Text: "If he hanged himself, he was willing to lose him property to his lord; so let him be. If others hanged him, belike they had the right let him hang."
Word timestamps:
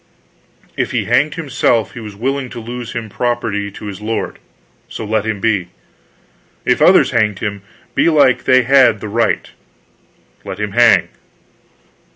"If 0.75 0.93
he 0.93 1.05
hanged 1.05 1.35
himself, 1.35 1.93
he 1.93 1.99
was 1.99 2.15
willing 2.15 2.49
to 2.49 2.59
lose 2.59 2.93
him 2.93 3.07
property 3.07 3.69
to 3.73 3.85
his 3.85 4.01
lord; 4.01 4.39
so 4.89 5.05
let 5.05 5.25
him 5.27 5.39
be. 5.39 5.67
If 6.65 6.81
others 6.81 7.11
hanged 7.11 7.37
him, 7.37 7.61
belike 7.93 8.45
they 8.45 8.63
had 8.63 8.99
the 8.99 9.07
right 9.07 9.51
let 10.43 10.59
him 10.59 10.71
hang." 10.71 11.09